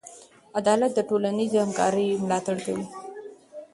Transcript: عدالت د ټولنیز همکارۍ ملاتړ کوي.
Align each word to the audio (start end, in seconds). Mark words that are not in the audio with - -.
عدالت 0.59 0.91
د 0.95 0.99
ټولنیز 1.09 1.51
همکارۍ 1.63 2.07
ملاتړ 2.23 2.57
کوي. 2.65 2.85